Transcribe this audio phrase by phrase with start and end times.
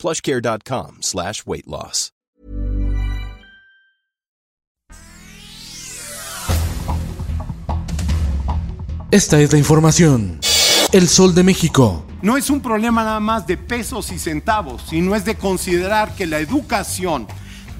[0.00, 2.12] plushcare.com slash weight loss.
[9.12, 10.38] Esta es la información.
[10.92, 12.06] El Sol de México.
[12.22, 16.26] No es un problema nada más de pesos y centavos, sino es de considerar que
[16.26, 17.26] la educación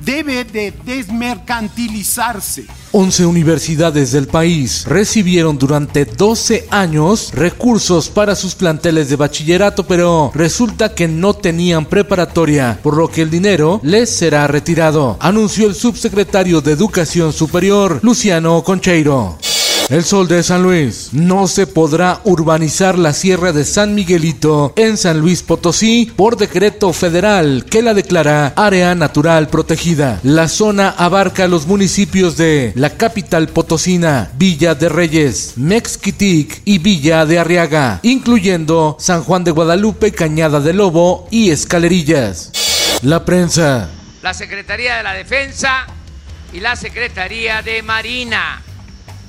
[0.05, 2.67] debe de desmercantilizarse.
[2.93, 10.33] 11 universidades del país recibieron durante 12 años recursos para sus planteles de bachillerato, pero
[10.35, 15.75] resulta que no tenían preparatoria, por lo que el dinero les será retirado, anunció el
[15.75, 19.39] subsecretario de Educación Superior, Luciano Concheiro.
[19.91, 21.09] El Sol de San Luis.
[21.11, 26.93] No se podrá urbanizar la Sierra de San Miguelito en San Luis Potosí por decreto
[26.93, 30.21] federal que la declara área natural protegida.
[30.23, 37.27] La zona abarca los municipios de la capital potosina, Villa de Reyes, Mexquitic y Villa
[37.27, 42.53] de Arriaga, incluyendo San Juan de Guadalupe, Cañada de Lobo y Escalerillas.
[43.03, 43.91] La prensa.
[44.23, 45.85] La Secretaría de la Defensa
[46.53, 48.63] y la Secretaría de Marina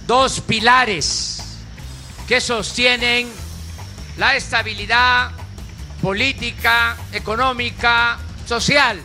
[0.07, 1.44] dos pilares
[2.27, 3.30] que sostienen
[4.17, 5.31] la estabilidad
[6.02, 8.99] política, económica, social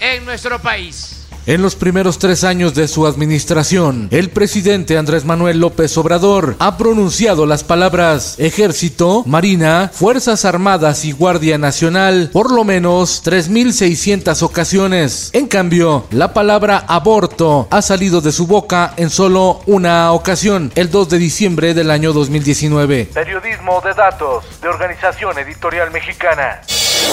[0.00, 1.13] en nuestro país.
[1.46, 6.78] En los primeros tres años de su administración, el presidente Andrés Manuel López Obrador ha
[6.78, 15.28] pronunciado las palabras Ejército, Marina, Fuerzas Armadas y Guardia Nacional por lo menos 3.600 ocasiones.
[15.34, 20.90] En cambio, la palabra aborto ha salido de su boca en solo una ocasión, el
[20.90, 23.10] 2 de diciembre del año 2019.
[23.12, 26.62] Periodismo de datos de Organización Editorial Mexicana.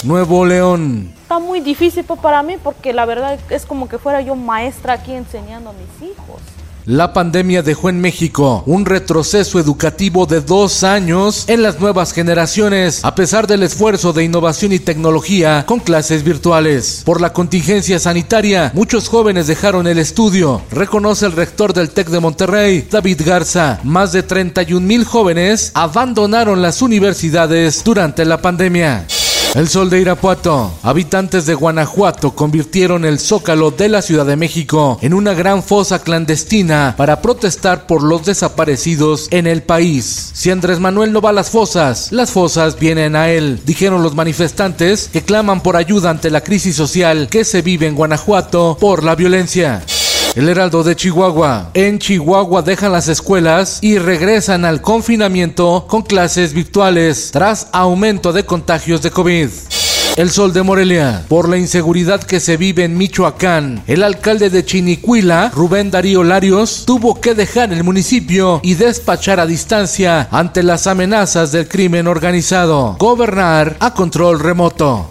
[0.02, 1.12] Nuevo León.
[1.22, 4.94] Está muy difícil pues, para mí porque la verdad es como que fuera yo maestra
[4.94, 6.40] aquí enseñando a mis hijos.
[6.84, 13.04] La pandemia dejó en México un retroceso educativo de dos años en las nuevas generaciones,
[13.04, 17.02] a pesar del esfuerzo de innovación y tecnología con clases virtuales.
[17.04, 22.18] Por la contingencia sanitaria, muchos jóvenes dejaron el estudio, reconoce el rector del TEC de
[22.18, 23.78] Monterrey, David Garza.
[23.84, 29.06] Más de 31 mil jóvenes abandonaron las universidades durante la pandemia.
[29.54, 30.72] El sol de Irapuato.
[30.82, 35.98] Habitantes de Guanajuato convirtieron el zócalo de la Ciudad de México en una gran fosa
[35.98, 40.30] clandestina para protestar por los desaparecidos en el país.
[40.32, 44.14] Si Andrés Manuel no va a las fosas, las fosas vienen a él, dijeron los
[44.14, 49.04] manifestantes que claman por ayuda ante la crisis social que se vive en Guanajuato por
[49.04, 49.82] la violencia.
[50.34, 51.70] El Heraldo de Chihuahua.
[51.74, 58.46] En Chihuahua dejan las escuelas y regresan al confinamiento con clases virtuales tras aumento de
[58.46, 59.48] contagios de COVID.
[60.16, 61.24] El Sol de Morelia.
[61.28, 66.84] Por la inseguridad que se vive en Michoacán, el alcalde de Chinicuila, Rubén Darío Larios,
[66.86, 72.96] tuvo que dejar el municipio y despachar a distancia ante las amenazas del crimen organizado.
[72.98, 75.10] Gobernar a control remoto.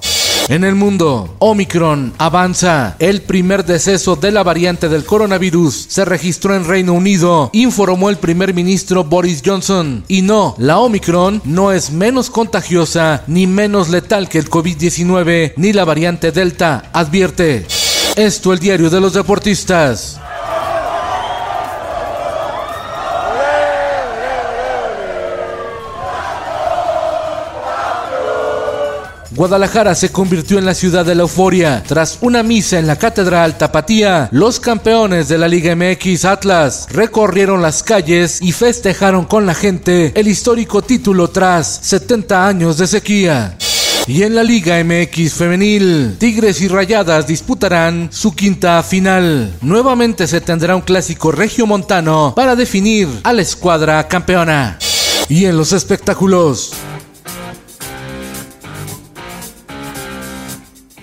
[0.51, 2.97] En el mundo, Omicron avanza.
[2.99, 8.17] El primer deceso de la variante del coronavirus se registró en Reino Unido, informó el
[8.17, 10.03] primer ministro Boris Johnson.
[10.09, 15.71] Y no, la Omicron no es menos contagiosa ni menos letal que el COVID-19 ni
[15.71, 17.65] la variante Delta, advierte.
[18.17, 20.19] Esto el diario de los deportistas.
[29.33, 31.83] Guadalajara se convirtió en la ciudad de la euforia.
[31.87, 37.61] Tras una misa en la Catedral Tapatía, los campeones de la Liga MX Atlas recorrieron
[37.61, 43.57] las calles y festejaron con la gente el histórico título tras 70 años de sequía.
[44.05, 49.55] Y en la Liga MX femenil, Tigres y Rayadas disputarán su quinta final.
[49.61, 54.77] Nuevamente se tendrá un clásico regiomontano para definir a la escuadra campeona.
[55.29, 56.73] Y en los espectáculos,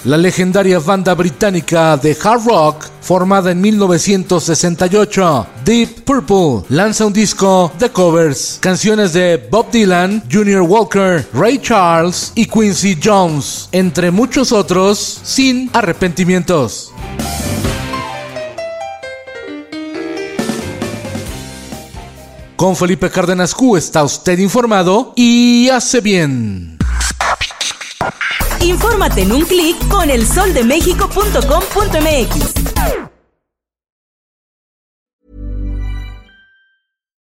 [0.04, 7.72] La legendaria banda británica de hard rock, formada en 1968, Deep Purple, lanza un disco
[7.76, 14.52] de covers, canciones de Bob Dylan, Junior Walker, Ray Charles y Quincy Jones, entre muchos
[14.52, 16.92] otros, sin arrepentimientos.
[22.54, 26.77] Con Felipe Cárdenas Q está usted informado y hace bien.
[28.62, 32.54] Infórmate en un clic con elsoldemexico.com.mx.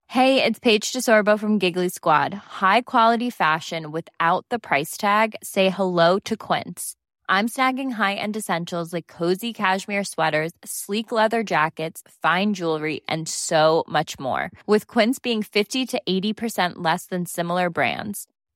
[0.07, 2.35] Hey, it's Paige DeSorbo from Giggly Squad.
[2.35, 5.37] High quality fashion without the price tag.
[5.41, 6.97] Say hello to Quince.
[7.29, 13.85] I'm snagging high-end essentials like cozy cashmere sweaters, sleek leather jackets, fine jewelry, and so
[13.87, 14.51] much more.
[14.67, 18.27] With Quince being 50 to 80% less than similar brands.